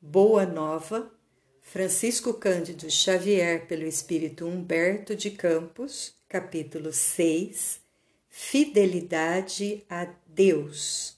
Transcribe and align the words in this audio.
Boa 0.00 0.46
Nova, 0.46 1.10
Francisco 1.60 2.32
Cândido 2.32 2.88
Xavier, 2.88 3.66
pelo 3.66 3.82
Espírito 3.82 4.46
Humberto 4.46 5.16
de 5.16 5.28
Campos, 5.28 6.14
capítulo 6.28 6.92
6 6.92 7.80
Fidelidade 8.28 9.84
a 9.90 10.06
Deus. 10.24 11.16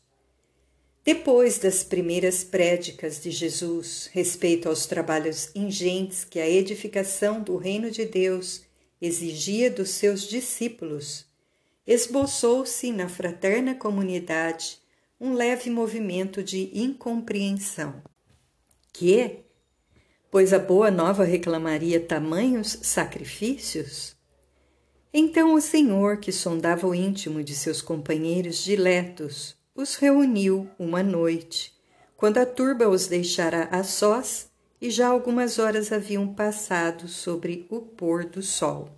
Depois 1.05 1.59
das 1.59 1.85
primeiras 1.85 2.43
prédicas 2.43 3.23
de 3.23 3.31
Jesus 3.31 4.09
respeito 4.15 4.67
aos 4.67 4.87
trabalhos 4.87 5.51
ingentes 5.55 6.25
que 6.25 6.41
a 6.41 6.49
edificação 6.49 7.43
do 7.43 7.59
Reino 7.59 7.91
de 7.91 8.07
Deus 8.07 8.63
exigia 8.99 9.71
dos 9.71 9.91
seus 9.91 10.23
discípulos, 10.23 11.27
esboçou-se 11.87 12.91
na 12.93 13.11
fraterna 13.11 13.75
comunidade 13.75 14.79
um 15.21 15.35
leve 15.35 15.69
movimento 15.69 16.43
de 16.43 16.71
incompreensão. 16.73 18.03
Que? 18.93 19.41
Pois 20.31 20.53
a 20.53 20.59
boa 20.59 20.91
nova 20.91 21.25
reclamaria 21.25 22.01
tamanhos 22.01 22.79
sacrifícios? 22.83 24.17
Então 25.13 25.55
o 25.55 25.61
Senhor, 25.61 26.19
que 26.19 26.31
sondava 26.31 26.87
o 26.87 26.95
íntimo 26.95 27.43
de 27.43 27.55
seus 27.55 27.83
companheiros 27.83 28.63
diletos, 28.63 29.57
os 29.75 29.97
reuniu 29.97 30.69
uma 30.79 31.03
noite, 31.03 31.75
quando 32.17 32.39
a 32.39 32.47
turba 32.47 32.89
os 32.89 33.09
deixara 33.09 33.65
a 33.73 33.83
sós 33.83 34.51
e 34.81 34.91
já 34.91 35.09
algumas 35.09 35.59
horas 35.59 35.91
haviam 35.91 36.33
passado 36.33 37.09
sobre 37.09 37.67
o 37.69 37.81
pôr 37.81 38.25
do 38.25 38.43
sol. 38.43 38.89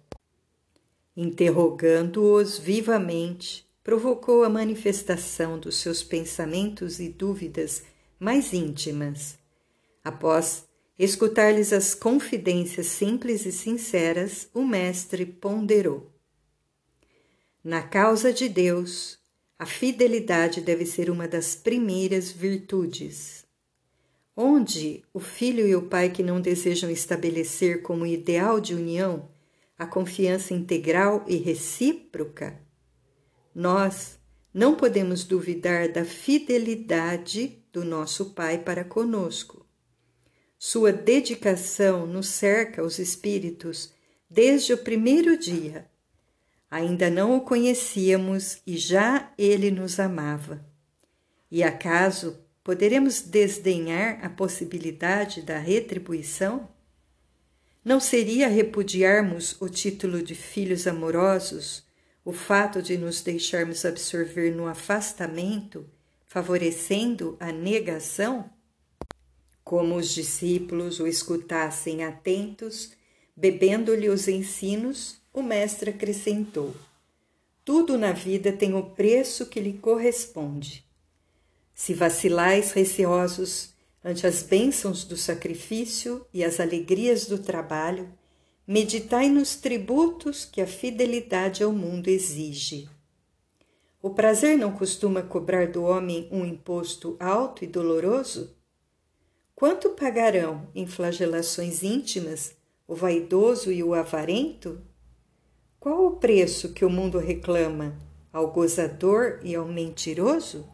Interrogando-os 1.17 2.59
vivamente, 2.59 3.67
provocou 3.83 4.45
a 4.45 4.49
manifestação 4.49 5.59
dos 5.59 5.77
seus 5.77 6.03
pensamentos 6.03 7.01
e 7.01 7.09
dúvidas 7.09 7.85
mais 8.19 8.53
íntimas. 8.53 9.42
Após 10.05 10.65
escutar-lhes 10.99 11.73
as 11.73 11.95
confidências 11.95 12.87
simples 12.87 13.47
e 13.47 13.53
sinceras, 13.53 14.49
o 14.53 14.65
Mestre 14.65 15.25
ponderou. 15.25 16.13
Na 17.63 17.83
causa 17.83 18.33
de 18.33 18.49
Deus, 18.49 19.19
a 19.59 19.65
fidelidade 19.65 20.61
deve 20.61 20.85
ser 20.85 21.09
uma 21.09 21.29
das 21.29 21.55
primeiras 21.55 22.33
virtudes. 22.33 23.45
Onde 24.37 25.05
o 25.13 25.21
filho 25.21 25.67
e 25.69 25.77
o 25.77 25.83
pai 25.83 26.11
que 26.11 26.23
não 26.23 26.41
desejam 26.41 26.91
estabelecer 26.91 27.83
como 27.83 28.07
ideal 28.07 28.59
de 28.59 28.75
união 28.75 29.31
a 29.79 29.87
confiança 29.87 30.55
integral 30.55 31.25
e 31.29 31.37
recíproca, 31.37 32.59
nós 33.55 34.19
não 34.53 34.75
podemos 34.75 35.25
duvidar 35.25 35.89
da 35.89 36.05
fidelidade 36.05 37.63
do 37.73 37.85
nosso 37.85 38.35
Pai 38.35 38.59
para 38.59 38.85
conosco. 38.85 39.62
Sua 40.65 40.93
dedicação 40.93 42.07
nos 42.07 42.29
cerca 42.29 42.85
os 42.85 43.01
espíritos 43.01 43.93
desde 44.31 44.73
o 44.73 44.79
primeiro 44.79 45.37
dia. 45.37 45.91
Ainda 46.71 47.11
não 47.11 47.37
o 47.37 47.41
conhecíamos 47.41 48.63
e 48.65 48.77
já 48.77 49.33
ele 49.37 49.73
nos 49.73 49.99
amava. 49.99 50.65
E 51.51 51.65
acaso 51.65 52.39
poderemos 52.63 53.23
desdenhar 53.23 54.25
a 54.25 54.31
possibilidade 54.31 55.43
da 55.43 55.59
retribuição? 55.59 56.69
Não 57.85 57.99
seria 57.99 58.47
repudiarmos 58.47 59.61
o 59.61 59.69
título 59.69 60.23
de 60.23 60.37
filhos 60.37 60.87
amorosos 60.87 61.85
o 62.25 62.33
fato 62.33 62.81
de 62.81 62.97
nos 62.97 63.21
deixarmos 63.21 63.85
absorver 63.85 64.55
no 64.55 64.69
afastamento, 64.69 65.91
favorecendo 66.29 67.37
a 67.41 67.51
negação? 67.51 68.49
Como 69.73 69.97
os 69.97 70.11
discípulos 70.11 71.01
o 71.01 71.07
escutassem 71.07 72.05
atentos, 72.05 72.93
bebendo-lhe 73.35 74.11
os 74.11 74.29
ensinos, 74.29 75.17
o 75.33 75.43
Mestre 75.43 75.89
acrescentou: 75.89 76.75
Tudo 77.65 77.97
na 77.97 78.13
vida 78.13 78.53
tem 78.53 78.75
o 78.75 78.91
preço 78.91 79.47
que 79.47 79.59
lhe 79.59 79.73
corresponde. 79.73 80.85
Se 81.73 81.95
vacilais 81.95 82.73
receosos 82.73 83.71
ante 84.05 84.27
as 84.27 84.43
bênçãos 84.43 85.05
do 85.05 85.17
sacrifício 85.17 86.27
e 86.35 86.45
as 86.45 86.61
alegrias 86.61 87.25
do 87.25 87.39
trabalho, 87.39 88.13
meditai 88.67 89.31
nos 89.31 89.57
tributos 89.57 90.45
que 90.45 90.61
a 90.61 90.67
fidelidade 90.67 91.63
ao 91.63 91.73
mundo 91.73 92.09
exige. 92.09 92.91
O 94.03 94.11
prazer 94.11 94.59
não 94.59 94.73
costuma 94.73 95.23
cobrar 95.23 95.69
do 95.69 95.83
homem 95.83 96.29
um 96.31 96.45
imposto 96.45 97.17
alto 97.19 97.65
e 97.65 97.67
doloroso? 97.67 98.61
Quanto 99.63 99.91
pagarão 99.91 100.67
em 100.75 100.89
flagelações 100.89 101.85
íntimas 101.85 102.53
o 102.85 102.97
vaidoso 102.97 103.71
e 103.71 103.81
o 103.81 103.95
avarento? 103.95 104.83
Qual 105.79 106.05
o 106.05 106.17
preço 106.17 106.73
que 106.73 106.85
o 106.85 106.91
mundo 106.91 107.17
reclama 107.17 107.97
ao 108.33 108.51
gozador 108.51 109.39
e 109.41 109.55
ao 109.55 109.65
mentiroso? 109.65 110.69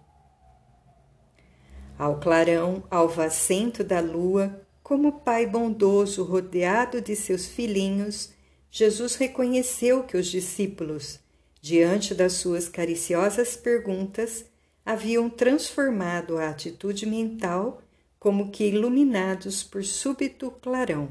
Ao 1.99 2.19
clarão 2.19 2.83
alvacento 2.91 3.85
da 3.85 4.01
lua, 4.01 4.59
como 4.83 5.21
pai 5.21 5.45
bondoso 5.47 6.25
rodeado 6.25 7.03
de 7.03 7.15
seus 7.15 7.45
filhinhos, 7.47 8.33
Jesus 8.71 9.17
reconheceu 9.17 10.03
que 10.05 10.17
os 10.17 10.29
discípulos, 10.29 11.21
diante 11.61 12.15
das 12.15 12.33
suas 12.33 12.71
cariciosas 12.71 13.55
perguntas, 13.55 14.47
haviam 14.83 15.29
transformado 15.29 16.39
a 16.39 16.49
atitude 16.49 17.05
mental 17.05 17.83
como 18.19 18.51
que 18.51 18.67
iluminados 18.67 19.63
por 19.63 19.85
súbito 19.85 20.51
clarão. 20.51 21.09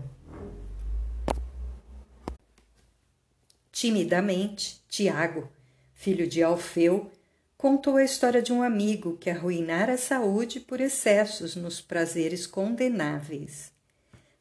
Timidamente, 3.72 4.82
Tiago, 4.90 5.48
filho 5.94 6.28
de 6.28 6.42
Alfeu, 6.42 7.12
contou 7.58 7.96
a 7.98 8.04
história 8.04 8.42
de 8.42 8.52
um 8.52 8.62
amigo 8.62 9.18
que 9.18 9.30
arruinara 9.30 9.94
a 9.94 9.98
saúde 9.98 10.60
por 10.60 10.82
excessos 10.82 11.56
nos 11.56 11.80
prazeres 11.80 12.46
condenáveis. 12.46 13.72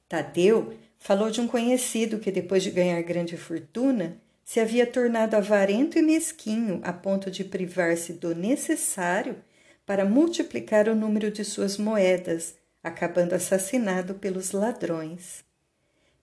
Tadeu 0.09 0.75
falou 0.99 1.31
de 1.31 1.41
um 1.41 1.47
conhecido 1.47 2.19
que, 2.19 2.31
depois 2.31 2.63
de 2.63 2.71
ganhar 2.71 3.01
grande 3.03 3.37
fortuna, 3.37 4.17
se 4.45 4.61
havia 4.61 4.87
tornado 4.87 5.35
avarento 5.35 5.99
e 5.99 6.03
mesquinho 6.03 6.81
a 6.85 6.93
ponto 6.93 7.31
de 7.31 7.43
privar-se 7.43 8.13
do 8.13 8.35
necessário 8.35 9.37
para 9.87 10.05
multiplicar 10.05 10.89
o 10.89 10.97
número 10.97 11.31
de 11.31 11.45
suas 11.45 11.79
moedas, 11.79 12.57
acabando 12.83 13.35
assassinado 13.35 14.15
pelos 14.15 14.51
ladrões. 14.51 15.45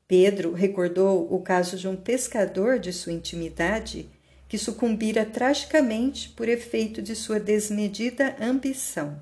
Pedro 0.06 0.52
recordou 0.52 1.34
o 1.34 1.42
caso 1.42 1.78
de 1.78 1.88
um 1.88 1.96
pescador 1.96 2.78
de 2.78 2.92
sua 2.92 3.14
intimidade 3.14 4.10
que 4.50 4.58
sucumbira 4.58 5.26
tragicamente 5.26 6.30
por 6.30 6.48
efeito 6.48 7.02
de 7.02 7.16
sua 7.16 7.40
desmedida 7.40 8.36
ambição. 8.40 9.20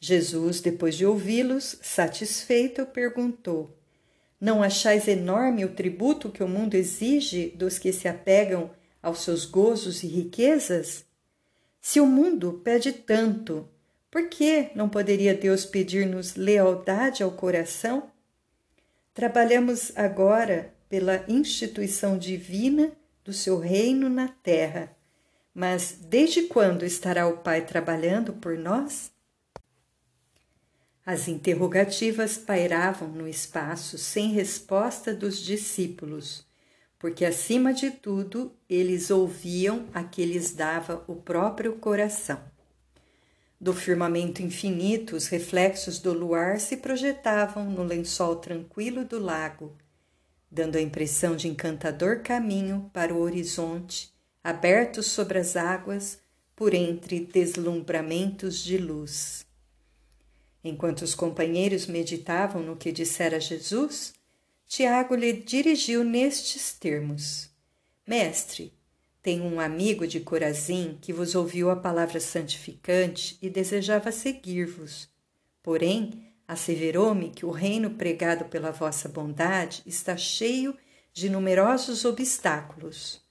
Jesus, 0.00 0.60
depois 0.60 0.96
de 0.96 1.04
ouvi-los, 1.04 1.78
satisfeito, 1.82 2.86
perguntou: 2.86 3.78
Não 4.40 4.62
achais 4.62 5.06
enorme 5.06 5.64
o 5.64 5.74
tributo 5.74 6.30
que 6.30 6.42
o 6.42 6.48
mundo 6.48 6.74
exige 6.74 7.50
dos 7.54 7.78
que 7.78 7.92
se 7.92 8.08
apegam 8.08 8.70
aos 9.02 9.20
seus 9.20 9.44
gozos 9.44 10.02
e 10.02 10.06
riquezas? 10.06 11.04
Se 11.80 12.00
o 12.00 12.06
mundo 12.06 12.60
pede 12.62 12.92
tanto, 12.92 13.68
por 14.10 14.28
que 14.28 14.70
não 14.74 14.88
poderia 14.88 15.34
Deus 15.34 15.64
pedir-nos 15.64 16.34
lealdade 16.34 17.22
ao 17.22 17.30
coração? 17.30 18.10
Trabalhamos 19.14 19.92
agora 19.96 20.74
pela 20.88 21.24
instituição 21.28 22.18
divina 22.18 22.92
do 23.24 23.32
seu 23.32 23.58
reino 23.58 24.08
na 24.08 24.28
terra. 24.28 24.94
Mas 25.54 25.96
desde 26.00 26.42
quando 26.42 26.84
estará 26.84 27.26
o 27.26 27.38
Pai 27.38 27.64
trabalhando 27.64 28.32
por 28.34 28.58
nós? 28.58 29.10
As 31.04 31.28
interrogativas 31.28 32.36
pairavam 32.36 33.08
no 33.08 33.26
espaço 33.26 33.98
sem 33.98 34.32
resposta 34.32 35.14
dos 35.14 35.38
discípulos, 35.38 36.46
porque 37.00 37.24
acima 37.24 37.74
de 37.74 37.90
tudo 37.90 38.52
eles 38.68 39.10
ouviam 39.10 39.86
a 39.92 40.04
que 40.04 40.24
lhes 40.24 40.52
dava 40.52 41.02
o 41.08 41.16
próprio 41.16 41.72
coração. 41.72 42.40
Do 43.60 43.74
firmamento 43.74 44.40
infinito, 44.40 45.16
os 45.16 45.26
reflexos 45.26 45.98
do 45.98 46.12
luar 46.12 46.60
se 46.60 46.76
projetavam 46.76 47.68
no 47.68 47.82
lençol 47.82 48.36
tranquilo 48.36 49.04
do 49.04 49.18
lago 49.18 49.76
dando 50.50 50.76
a 50.76 50.80
impressão 50.80 51.36
de 51.36 51.46
encantador 51.46 52.20
caminho 52.20 52.90
para 52.92 53.14
o 53.14 53.20
horizonte, 53.20 54.12
aberto 54.42 55.02
sobre 55.02 55.38
as 55.38 55.54
águas 55.54 56.18
por 56.56 56.74
entre 56.74 57.20
deslumbramentos 57.20 58.58
de 58.58 58.76
luz. 58.76 59.46
Enquanto 60.62 61.02
os 61.02 61.14
companheiros 61.14 61.86
meditavam 61.86 62.62
no 62.62 62.76
que 62.76 62.90
dissera 62.90 63.38
Jesus, 63.38 64.12
Tiago 64.70 65.14
lhe 65.14 65.32
dirigiu 65.32 66.02
nestes 66.04 66.72
termos: 66.72 67.50
Mestre, 68.06 68.72
tenho 69.20 69.44
um 69.44 69.60
amigo 69.60 70.06
de 70.06 70.20
Corazim 70.20 70.96
que 71.02 71.12
vos 71.12 71.34
ouviu 71.34 71.70
a 71.70 71.76
palavra 71.76 72.20
santificante 72.20 73.36
e 73.42 73.50
desejava 73.50 74.10
seguir-vos. 74.10 75.10
Porém, 75.62 76.30
Asseverou-me 76.50 77.30
que 77.30 77.46
o 77.46 77.52
reino 77.52 77.90
pregado 77.90 78.46
pela 78.46 78.72
vossa 78.72 79.08
bondade 79.08 79.84
está 79.86 80.16
cheio 80.16 80.76
de 81.12 81.30
numerosos 81.30 82.04
obstáculos, 82.04 83.22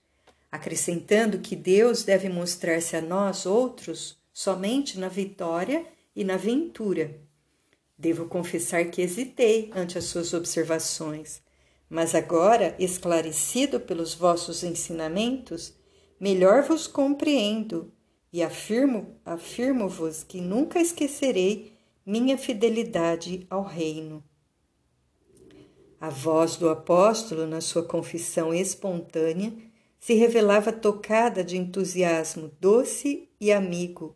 acrescentando 0.50 1.39
que 1.39 1.53
Deus 1.53 2.03
deve 2.03 2.30
mostrar-se 2.30 2.95
a 2.95 3.01
nós 3.01 3.45
outros 3.45 4.18
somente 4.31 4.97
na 4.97 5.09
vitória 5.09 5.85
e 6.15 6.24
na 6.24 6.38
ventura. 6.38 7.19
Devo 7.99 8.27
confessar 8.27 8.85
que 8.85 9.01
hesitei 9.01 9.69
ante 9.75 9.97
as 9.97 10.05
suas 10.05 10.33
observações, 10.33 11.41
mas 11.89 12.15
agora, 12.15 12.73
esclarecido 12.79 13.77
pelos 13.77 14.13
vossos 14.13 14.63
ensinamentos, 14.63 15.73
melhor 16.17 16.63
vos 16.63 16.87
compreendo 16.87 17.91
e 18.31 18.41
afirmo, 18.41 19.19
afirmo-vos 19.25 20.23
que 20.23 20.39
nunca 20.39 20.79
esquecerei 20.79 21.73
minha 22.05 22.37
fidelidade 22.37 23.45
ao 23.49 23.63
reino. 23.63 24.23
A 25.99 26.09
voz 26.09 26.55
do 26.55 26.69
apóstolo, 26.69 27.45
na 27.45 27.59
sua 27.59 27.83
confissão 27.83 28.53
espontânea, 28.53 29.51
se 29.99 30.13
revelava 30.13 30.71
tocada 30.71 31.43
de 31.43 31.57
entusiasmo 31.57 32.49
doce 32.61 33.27
e 33.41 33.51
amigo, 33.51 34.15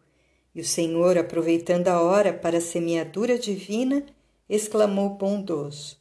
e 0.54 0.62
o 0.62 0.66
Senhor, 0.66 1.18
aproveitando 1.18 1.88
a 1.88 2.02
hora 2.02 2.32
para 2.34 2.60
a 2.60 2.62
semeadura 2.62 3.38
divina, 3.40 4.06
exclamou 4.48 5.10
bondoso: 5.12 5.98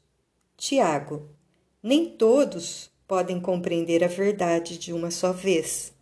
Tiago, 0.57 1.29
nem 1.83 2.07
todos 2.07 2.91
podem 3.07 3.41
compreender 3.41 4.05
a 4.05 4.09
verdade 4.09 4.79
de 4.79 4.93
uma 4.93 5.11
só 5.11 5.33
vez. 5.33 5.93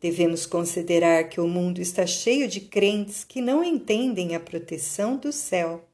Devemos 0.00 0.46
considerar 0.46 1.28
que 1.28 1.40
o 1.40 1.46
mundo 1.46 1.80
está 1.80 2.04
cheio 2.06 2.48
de 2.48 2.60
crentes 2.60 3.22
que 3.22 3.40
não 3.40 3.62
entendem 3.62 4.34
a 4.34 4.40
proteção 4.40 5.16
do 5.16 5.32
céu, 5.32 5.84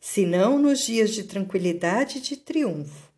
senão 0.00 0.58
nos 0.58 0.86
dias 0.86 1.12
de 1.12 1.24
tranquilidade 1.24 2.18
e 2.18 2.20
de 2.20 2.36
triunfo. 2.36 3.10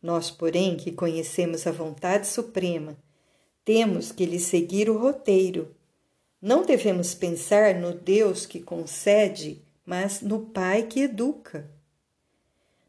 Nós, 0.00 0.30
porém, 0.30 0.76
que 0.76 0.92
conhecemos 0.92 1.66
a 1.66 1.72
vontade 1.72 2.26
suprema, 2.26 2.96
temos 3.64 4.10
que 4.12 4.24
lhe 4.24 4.38
seguir 4.38 4.88
o 4.88 4.96
roteiro. 4.96 5.74
Não 6.40 6.64
devemos 6.64 7.14
pensar 7.14 7.74
no 7.74 7.92
Deus 7.92 8.46
que 8.46 8.60
concede, 8.60 9.62
mas 9.84 10.22
no 10.22 10.46
Pai 10.46 10.84
que 10.84 11.00
educa. 11.00 11.70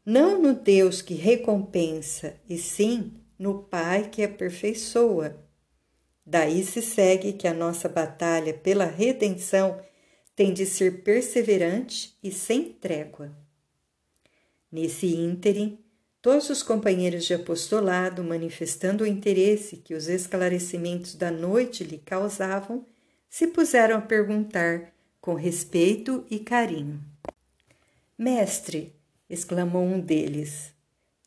Não 0.04 0.40
no 0.40 0.54
Deus 0.54 1.02
que 1.02 1.14
recompensa, 1.14 2.34
e 2.48 2.56
sim 2.56 3.12
no 3.38 3.62
Pai 3.64 4.08
que 4.08 4.22
aperfeiçoa. 4.22 5.36
Daí 6.24 6.64
se 6.64 6.80
segue 6.80 7.34
que 7.34 7.46
a 7.46 7.52
nossa 7.52 7.88
batalha 7.88 8.54
pela 8.54 8.86
redenção 8.86 9.80
tem 10.34 10.54
de 10.54 10.64
ser 10.64 11.02
perseverante 11.02 12.16
e 12.22 12.32
sem 12.32 12.72
trégua. 12.72 13.36
Nesse 14.70 15.14
ínterim, 15.14 15.78
todos 16.22 16.48
os 16.48 16.62
companheiros 16.62 17.26
de 17.26 17.34
apostolado, 17.34 18.24
manifestando 18.24 19.04
o 19.04 19.06
interesse 19.06 19.76
que 19.76 19.92
os 19.92 20.08
esclarecimentos 20.08 21.14
da 21.14 21.30
noite 21.30 21.84
lhe 21.84 21.98
causavam, 21.98 22.86
se 23.32 23.46
puseram 23.46 23.96
a 23.96 24.00
perguntar 24.02 24.92
com 25.18 25.32
respeito 25.32 26.22
e 26.30 26.38
carinho. 26.38 27.02
Mestre, 28.18 28.94
exclamou 29.28 29.82
um 29.82 29.98
deles, 29.98 30.74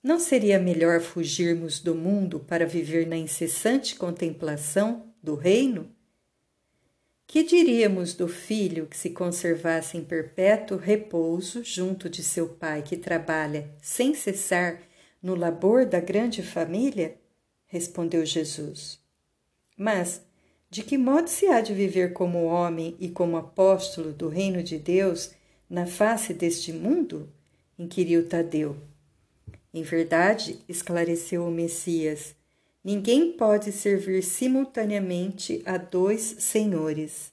não 0.03 0.19
seria 0.19 0.59
melhor 0.59 1.01
fugirmos 1.01 1.79
do 1.79 1.95
mundo 1.95 2.39
para 2.39 2.67
viver 2.67 3.07
na 3.07 3.17
incessante 3.17 3.95
contemplação 3.95 5.11
do 5.21 5.33
reino? 5.33 5.91
Que 7.25 7.41
diríamos 7.41 8.13
do 8.13 8.27
filho 8.27 8.85
que 8.85 8.95
se 8.95 9.09
conservasse 9.09 9.97
em 9.97 10.03
perpétuo 10.03 10.77
repouso 10.77 11.63
junto 11.63 12.07
de 12.07 12.23
seu 12.23 12.49
pai 12.49 12.83
que 12.83 12.97
trabalha 12.97 13.73
sem 13.81 14.13
cessar 14.13 14.79
no 15.23 15.33
labor 15.33 15.87
da 15.87 15.99
grande 15.99 16.43
família? 16.43 17.17
Respondeu 17.65 18.23
Jesus. 18.23 19.03
Mas 19.75 20.21
de 20.75 20.83
que 20.83 20.97
modo 20.97 21.29
se 21.29 21.47
há 21.47 21.61
de 21.61 21.73
viver 21.73 22.11
como 22.11 22.43
homem 22.43 22.97
e 22.99 23.07
como 23.07 23.37
apóstolo 23.37 24.11
do 24.11 24.27
reino 24.27 24.61
de 24.61 24.77
Deus 24.77 25.31
na 25.69 25.85
face 25.85 26.33
deste 26.33 26.73
mundo? 26.73 27.29
inquiriu 27.79 28.27
Tadeu. 28.27 28.75
Em 29.73 29.81
verdade, 29.83 30.59
esclareceu 30.67 31.47
o 31.47 31.49
Messias, 31.49 32.35
ninguém 32.83 33.31
pode 33.31 33.71
servir 33.71 34.21
simultaneamente 34.21 35.61
a 35.65 35.77
dois 35.77 36.35
senhores. 36.39 37.31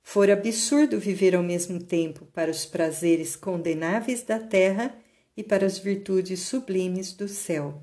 For 0.00 0.30
absurdo 0.30 1.00
viver 1.00 1.34
ao 1.34 1.42
mesmo 1.42 1.82
tempo 1.82 2.24
para 2.26 2.52
os 2.52 2.64
prazeres 2.64 3.34
condenáveis 3.34 4.22
da 4.22 4.38
terra 4.38 4.96
e 5.36 5.42
para 5.42 5.66
as 5.66 5.76
virtudes 5.76 6.38
sublimes 6.42 7.12
do 7.12 7.26
céu. 7.26 7.82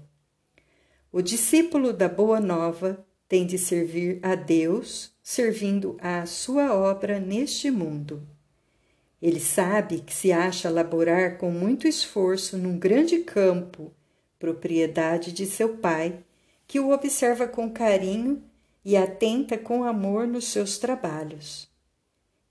O 1.12 1.22
discípulo 1.22 1.92
da 1.92 2.08
Boa 2.08 2.40
Nova 2.40 3.06
tem 3.34 3.48
de 3.48 3.58
servir 3.58 4.20
a 4.22 4.36
Deus, 4.36 5.12
servindo 5.24 5.98
à 6.00 6.24
sua 6.24 6.72
obra 6.72 7.20
neste 7.20 7.72
mundo. 7.72 8.22
Ele 9.20 9.40
sabe 9.40 10.02
que 10.02 10.14
se 10.14 10.32
acha 10.32 10.70
laborar 10.70 11.40
com 11.40 11.50
muito 11.50 11.88
esforço 11.88 12.60
num 12.60 12.78
grande 12.78 13.22
campo, 13.22 13.92
propriedade 14.38 15.32
de 15.32 15.48
seu 15.48 15.78
pai, 15.78 16.20
que 16.68 16.80
o 16.80 16.92
observa 16.92 17.48
com 17.48 17.72
carinho 17.72 18.44
e 18.86 18.96
atenta 18.96 19.58
com 19.58 19.84
amor 19.84 20.28
nos 20.28 20.50
seus 20.50 20.78
trabalhos. 20.78 21.68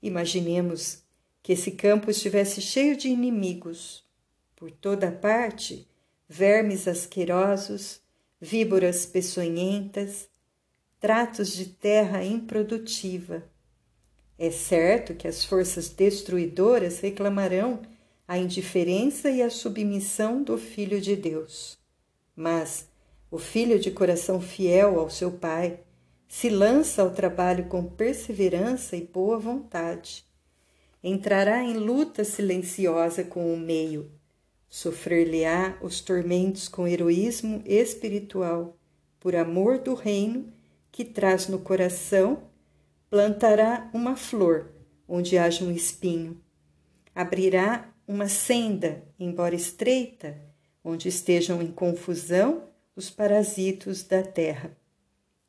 Imaginemos 0.02 1.04
que 1.44 1.52
esse 1.52 1.70
campo 1.70 2.10
estivesse 2.10 2.60
cheio 2.60 2.96
de 2.96 3.06
inimigos. 3.06 4.04
Por 4.56 4.72
toda 4.72 5.12
parte, 5.12 5.86
vermes 6.28 6.88
asquerosos, 6.88 8.00
víboras 8.40 9.06
peçonhentas, 9.06 10.31
tratos 11.02 11.52
de 11.52 11.66
terra 11.66 12.24
improdutiva 12.24 13.42
é 14.38 14.52
certo 14.52 15.14
que 15.14 15.26
as 15.26 15.44
forças 15.44 15.88
destruidoras 15.88 17.00
reclamarão 17.00 17.82
a 18.26 18.38
indiferença 18.38 19.28
e 19.28 19.42
a 19.42 19.50
submissão 19.50 20.44
do 20.44 20.56
Filho 20.56 21.00
de 21.00 21.16
Deus. 21.16 21.76
Mas 22.36 22.86
o 23.32 23.36
filho 23.36 23.80
de 23.80 23.90
coração 23.90 24.40
fiel 24.40 25.00
ao 25.00 25.10
seu 25.10 25.32
pai 25.32 25.80
se 26.28 26.48
lança 26.48 27.02
ao 27.02 27.10
trabalho 27.10 27.64
com 27.64 27.84
perseverança 27.84 28.96
e 28.96 29.02
boa 29.02 29.40
vontade. 29.40 30.24
Entrará 31.02 31.64
em 31.64 31.74
luta 31.74 32.22
silenciosa 32.22 33.24
com 33.24 33.52
o 33.52 33.58
meio, 33.58 34.08
sofrer-lhe-á 34.68 35.76
os 35.82 36.00
tormentos 36.00 36.68
com 36.68 36.86
heroísmo 36.86 37.60
espiritual, 37.66 38.76
por 39.18 39.34
amor 39.34 39.78
do 39.78 39.94
reino 39.94 40.61
que 40.92 41.04
traz 41.04 41.48
no 41.48 41.58
coração 41.58 42.44
plantará 43.10 43.90
uma 43.92 44.14
flor 44.14 44.70
onde 45.08 45.36
haja 45.36 45.64
um 45.64 45.72
espinho, 45.72 46.40
abrirá 47.14 47.92
uma 48.06 48.28
senda, 48.28 49.02
embora 49.18 49.54
estreita, 49.54 50.38
onde 50.84 51.08
estejam 51.08 51.60
em 51.60 51.72
confusão 51.72 52.68
os 52.94 53.10
parasitos 53.10 54.04
da 54.04 54.22
terra. 54.22 54.70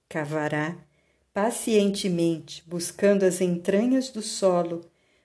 Cavará 0.10 0.78
pacientemente, 1.34 2.64
buscando 2.68 3.24
as 3.24 3.42
entranhas 3.42 4.10
do 4.10 4.22
solo, 4.22 4.82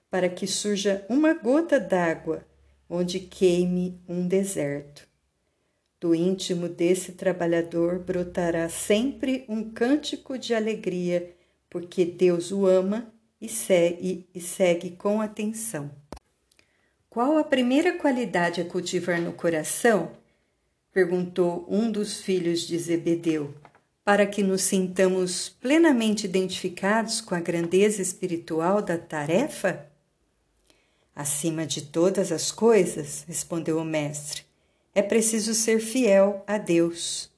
para 0.09 0.27
que 0.27 0.47
surja 0.47 1.05
uma 1.09 1.33
gota 1.33 1.79
d'água 1.79 2.45
onde 2.89 3.19
queime 3.19 4.01
um 4.07 4.27
deserto. 4.27 5.08
Do 5.99 6.15
íntimo 6.15 6.69
desse 6.69 7.11
trabalhador 7.11 7.99
brotará 7.99 8.69
sempre 8.69 9.43
um 9.49 9.69
cântico 9.69 10.37
de 10.37 10.53
alegria 10.53 11.35
porque 11.69 12.05
Deus 12.05 12.51
o 12.51 12.65
ama 12.65 13.13
e 13.39 13.47
segue, 13.47 14.27
e 14.33 14.41
segue 14.41 14.91
com 14.91 15.21
atenção. 15.21 15.91
Qual 17.09 17.37
a 17.37 17.43
primeira 17.43 17.97
qualidade 17.97 18.61
a 18.61 18.65
cultivar 18.65 19.21
no 19.21 19.33
coração? 19.33 20.11
perguntou 20.91 21.65
um 21.69 21.91
dos 21.91 22.19
filhos 22.19 22.61
de 22.61 22.77
Zebedeu, 22.77 23.53
para 24.03 24.25
que 24.25 24.41
nos 24.41 24.63
sintamos 24.63 25.47
plenamente 25.47 26.25
identificados 26.25 27.21
com 27.21 27.35
a 27.35 27.39
grandeza 27.39 28.01
espiritual 28.01 28.81
da 28.81 28.97
tarefa? 28.97 29.85
Acima 31.15 31.65
de 31.65 31.83
todas 31.83 32.31
as 32.31 32.51
coisas, 32.51 33.23
respondeu 33.27 33.77
o 33.77 33.85
mestre, 33.85 34.48
é 34.93 35.01
preciso 35.01 35.53
ser 35.53 35.79
fiel 35.79 36.43
a 36.47 36.57
Deus. 36.57 37.29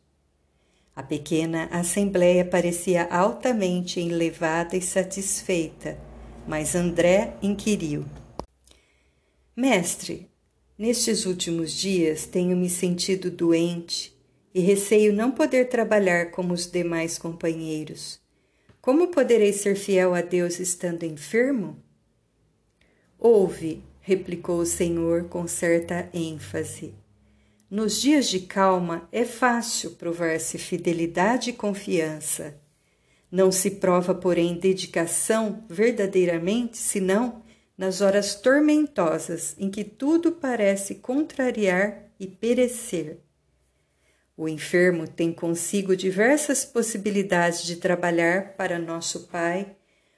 A 0.96 1.04
pequena 1.04 1.66
assembleia 1.72 2.44
parecia 2.44 3.06
altamente 3.06 4.00
enlevada 4.00 4.76
e 4.76 4.82
satisfeita, 4.82 5.98
mas 6.48 6.76
André 6.76 7.34
inquiriu: 7.42 8.06
Mestre, 9.56 10.30
nestes 10.78 11.26
últimos 11.26 11.72
dias 11.72 12.26
tenho 12.26 12.58
me 12.58 12.70
sentido 12.70 13.32
doente 13.32 14.14
e 14.54 14.60
receio 14.60 15.14
não 15.14 15.32
poder 15.32 15.70
trabalhar 15.70 16.32
como 16.32 16.54
os 16.54 16.70
demais 16.70 17.18
companheiros. 17.18 18.20
Como 18.82 19.10
poderei 19.10 19.54
ser 19.54 19.76
fiel 19.76 20.14
a 20.14 20.22
Deus 20.22 20.60
estando 20.60 21.04
enfermo? 21.04 21.78
Ouve, 23.20 23.84
replicou 24.02 24.60
o 24.60 24.66
Senhor 24.66 25.26
com 25.26 25.48
certa 25.48 26.10
ênfase. 26.14 27.01
Nos 27.72 28.02
dias 28.02 28.28
de 28.28 28.42
calma 28.42 29.08
é 29.14 29.24
fácil 29.24 29.92
provar-se 29.92 30.58
fidelidade 30.58 31.52
e 31.52 31.54
confiança. 31.54 32.60
Não 33.32 33.50
se 33.50 33.72
prova, 33.72 34.14
porém, 34.14 34.56
dedicação 34.56 35.64
verdadeiramente, 35.70 36.78
senão 36.78 37.42
nas 37.78 38.02
horas 38.02 38.36
tormentosas 38.36 39.56
em 39.58 39.72
que 39.72 39.86
tudo 39.86 40.34
parece 40.34 40.96
contrariar 40.96 42.12
e 42.20 42.28
perecer. 42.28 43.20
O 44.36 44.50
enfermo 44.50 45.08
tem 45.08 45.32
consigo 45.32 45.96
diversas 45.96 46.66
possibilidades 46.66 47.64
de 47.64 47.78
trabalhar 47.78 48.58
para 48.58 48.78
nosso 48.78 49.28
Pai 49.28 49.78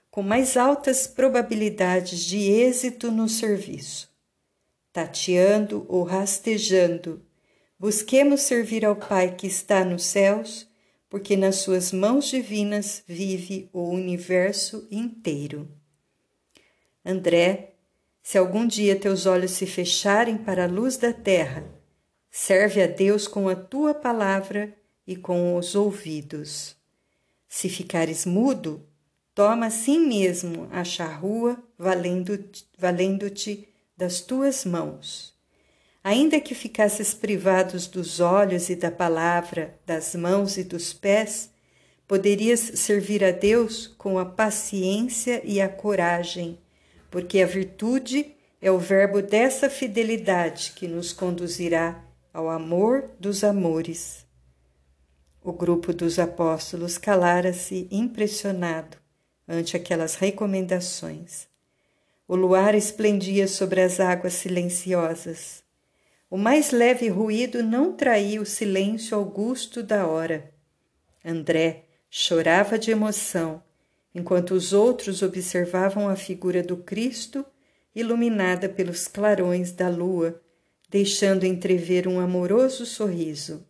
com 0.09 0.23
mais 0.23 0.57
altas 0.57 1.05
probabilidades 1.05 2.21
de 2.21 2.49
êxito 2.49 3.11
no 3.11 3.29
serviço. 3.29 4.09
Tateando 4.91 5.85
ou 5.87 6.01
rastejando, 6.01 7.21
busquemos 7.83 8.43
servir 8.43 8.85
ao 8.85 8.95
Pai 8.95 9.35
que 9.35 9.45
está 9.45 9.83
nos 9.83 10.05
céus, 10.05 10.65
porque 11.09 11.35
nas 11.35 11.57
suas 11.57 11.91
mãos 11.91 12.29
divinas 12.29 13.03
vive 13.05 13.69
o 13.73 13.89
universo 13.89 14.87
inteiro. 14.89 15.67
André, 17.05 17.73
se 18.21 18.37
algum 18.37 18.65
dia 18.65 18.97
teus 18.97 19.25
olhos 19.25 19.51
se 19.51 19.65
fecharem 19.65 20.37
para 20.37 20.63
a 20.63 20.67
luz 20.67 20.95
da 20.95 21.11
terra, 21.11 21.65
serve 22.31 22.81
a 22.81 22.87
Deus 22.87 23.27
com 23.27 23.49
a 23.49 23.55
tua 23.55 23.93
palavra 23.93 24.73
e 25.05 25.17
com 25.17 25.57
os 25.57 25.75
ouvidos. 25.75 26.77
Se 27.49 27.67
ficares 27.67 28.25
mudo, 28.25 28.87
toma 29.35 29.65
assim 29.65 29.99
mesmo 30.07 30.69
a 30.71 30.85
charrua, 30.85 31.61
valendo-te 31.77 32.65
valendo 32.77 33.25
das 33.97 34.21
tuas 34.21 34.63
mãos. 34.63 35.32
Ainda 36.03 36.39
que 36.39 36.53
ficasses 36.53 37.13
privados 37.13 37.87
dos 37.87 38.19
olhos 38.19 38.69
e 38.69 38.75
da 38.75 38.91
palavra, 38.91 39.79
das 39.85 40.13
mãos 40.15 40.57
e 40.57 40.63
dos 40.63 40.91
pés, 40.91 41.49
poderias 42.07 42.59
servir 42.59 43.23
a 43.23 43.31
Deus 43.31 43.87
com 43.97 44.19
a 44.19 44.25
paciência 44.25 45.41
e 45.45 45.61
a 45.61 45.69
coragem 45.69 46.59
porque 47.13 47.43
a 47.43 47.45
virtude 47.45 48.35
é 48.59 48.71
o 48.71 48.79
verbo 48.79 49.21
dessa 49.21 49.69
fidelidade 49.69 50.73
que 50.75 50.87
nos 50.87 51.13
conduzirá 51.13 52.03
ao 52.33 52.49
amor 52.49 53.07
dos 53.19 53.43
amores. 53.43 54.25
O 55.39 55.53
grupo 55.53 55.93
dos 55.93 56.17
apóstolos 56.17 56.97
calara-se 56.97 57.87
impressionado 57.91 58.97
ante 59.47 59.77
aquelas 59.77 60.15
recomendações. 60.15 61.47
O 62.27 62.35
luar 62.35 62.73
esplendia 62.73 63.47
sobre 63.47 63.79
as 63.79 63.99
águas 63.99 64.33
silenciosas. 64.33 65.62
O 66.33 66.37
mais 66.39 66.71
leve 66.71 67.09
ruído 67.09 67.61
não 67.61 67.93
traía 67.93 68.41
o 68.41 68.45
silêncio 68.45 69.15
augusto 69.15 69.83
da 69.83 70.07
hora. 70.07 70.51
André 71.23 71.83
chorava 72.09 72.79
de 72.79 72.89
emoção 72.89 73.61
enquanto 74.15 74.55
os 74.55 74.73
outros 74.73 75.21
observavam 75.21 76.09
a 76.09 76.15
figura 76.15 76.63
do 76.63 76.77
Cristo 76.77 77.45
iluminada 77.93 78.67
pelos 78.67 79.07
clarões 79.07 79.71
da 79.71 79.87
lua, 79.89 80.41
deixando 80.89 81.45
entrever 81.45 82.07
um 82.07 82.19
amoroso 82.19 82.83
sorriso. 82.83 83.67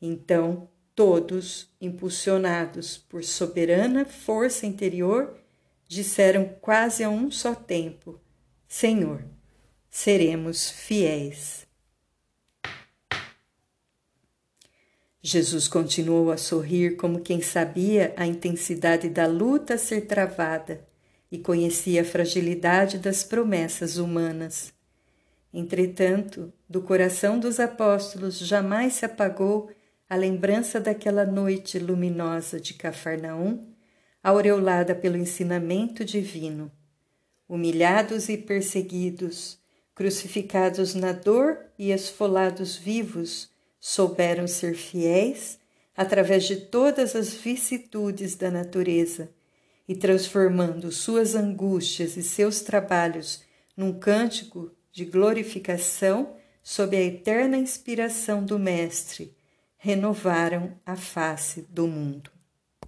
Então, 0.00 0.68
todos, 0.96 1.70
impulsionados 1.80 2.98
por 2.98 3.22
soberana 3.22 4.04
força 4.04 4.66
interior, 4.66 5.38
disseram 5.86 6.50
quase 6.60 7.04
a 7.04 7.08
um 7.08 7.30
só 7.30 7.54
tempo: 7.54 8.20
Senhor, 8.66 9.24
seremos 9.88 10.68
fiéis. 10.68 11.70
Jesus 15.24 15.68
continuou 15.68 16.32
a 16.32 16.36
sorrir 16.36 16.96
como 16.96 17.20
quem 17.20 17.40
sabia 17.40 18.12
a 18.16 18.26
intensidade 18.26 19.08
da 19.08 19.24
luta 19.24 19.74
a 19.74 19.78
ser 19.78 20.00
travada 20.02 20.84
e 21.30 21.38
conhecia 21.38 22.02
a 22.02 22.04
fragilidade 22.04 22.98
das 22.98 23.22
promessas 23.22 23.98
humanas. 23.98 24.74
Entretanto, 25.54 26.52
do 26.68 26.82
coração 26.82 27.38
dos 27.38 27.60
apóstolos 27.60 28.36
jamais 28.36 28.94
se 28.94 29.04
apagou 29.04 29.70
a 30.10 30.16
lembrança 30.16 30.80
daquela 30.80 31.24
noite 31.24 31.78
luminosa 31.78 32.58
de 32.58 32.74
Cafarnaum, 32.74 33.68
aureolada 34.24 34.92
pelo 34.92 35.16
ensinamento 35.16 36.04
divino. 36.04 36.68
Humilhados 37.48 38.28
e 38.28 38.36
perseguidos, 38.36 39.56
crucificados 39.94 40.96
na 40.96 41.12
dor 41.12 41.58
e 41.78 41.92
esfolados 41.92 42.76
vivos, 42.76 43.51
souberam 43.84 44.46
ser 44.46 44.76
fiéis 44.76 45.58
através 45.96 46.44
de 46.44 46.54
todas 46.54 47.16
as 47.16 47.34
vicissitudes 47.34 48.36
da 48.36 48.48
natureza 48.48 49.28
e 49.88 49.96
transformando 49.96 50.92
suas 50.92 51.34
angústias 51.34 52.16
e 52.16 52.22
seus 52.22 52.60
trabalhos 52.60 53.42
num 53.76 53.92
cântico 53.92 54.70
de 54.92 55.04
glorificação 55.04 56.36
sob 56.62 56.96
a 56.96 57.00
eterna 57.00 57.56
inspiração 57.56 58.44
do 58.44 58.56
Mestre, 58.56 59.36
renovaram 59.76 60.78
a 60.86 60.94
face 60.94 61.62
do 61.68 61.88
mundo. 61.88 62.30